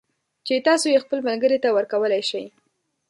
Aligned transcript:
چې 0.45 0.55
تاسو 0.67 0.85
یې 0.93 1.03
خپل 1.03 1.19
ملگري 1.27 1.57
ته 1.63 1.69
ورکولای 1.77 2.21
شئ 2.29 2.45